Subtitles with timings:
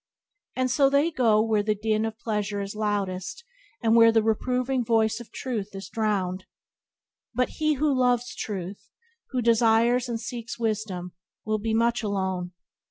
[0.55, 3.43] And so they go where the din of pleasure is loudest
[3.83, 6.45] and where the reproving voice of Truth is drowned.
[7.35, 8.89] But he who loves Truth,
[9.29, 11.13] who desires and seeks wisdom,
[11.45, 12.53] will be much alone.